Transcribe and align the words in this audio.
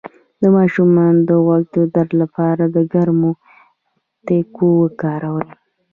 د 0.41 0.43
ماشوم 0.55 0.89
د 1.27 1.29
غوږ 1.43 1.63
د 1.75 1.77
درد 1.95 2.11
لپاره 2.21 2.63
د 2.75 2.77
ګرمو 2.93 3.31
تکو 4.25 4.67
وکاروئ 4.81 5.49